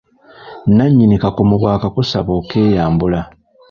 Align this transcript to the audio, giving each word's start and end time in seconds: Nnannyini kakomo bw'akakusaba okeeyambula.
Nnannyini 0.67 1.15
kakomo 1.23 1.53
bw'akakusaba 1.61 2.31
okeeyambula. 2.39 3.19